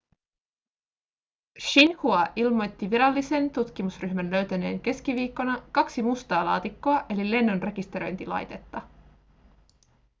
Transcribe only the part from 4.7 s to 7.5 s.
keskiviikkona kaksi mustaa laatikkoa eli